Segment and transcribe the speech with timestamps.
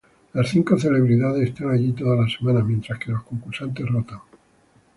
[0.33, 4.17] Las cinco celebridades están allí toda la semana, mientras que los concursantes rotan.